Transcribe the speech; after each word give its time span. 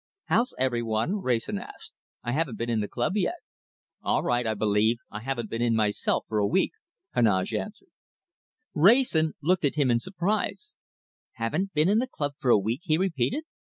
"How's 0.25 0.55
every 0.57 0.81
one?" 0.81 1.17
Wrayson 1.21 1.59
asked. 1.59 1.93
"I 2.23 2.31
haven't 2.31 2.57
been 2.57 2.71
in 2.71 2.79
the 2.79 2.87
club 2.87 3.15
yet." 3.15 3.35
"All 4.01 4.23
right, 4.23 4.47
I 4.47 4.55
believe. 4.55 4.97
I 5.11 5.19
haven't 5.19 5.51
been 5.51 5.61
in 5.61 5.75
myself 5.75 6.25
for 6.27 6.39
a 6.39 6.47
week," 6.47 6.71
Heneage 7.13 7.53
answered. 7.53 7.89
Wrayson 8.73 9.33
looked 9.43 9.63
at 9.63 9.75
him 9.75 9.91
in 9.91 9.99
surprise. 9.99 10.73
"Haven't 11.33 11.73
been 11.75 11.87
in 11.87 11.99
the 11.99 12.07
club 12.07 12.31
for 12.39 12.49
a 12.49 12.57
week?" 12.57 12.81
he 12.83 12.97
repeated. 12.97 13.43